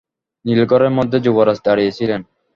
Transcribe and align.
নীল 0.45 0.61
ঘরের 0.65 0.91
মধ্যে 0.97 1.17
যুবরাজ 1.25 1.57
দাঁড়িয়ে 1.65 1.95
ছিলেন। 1.97 2.21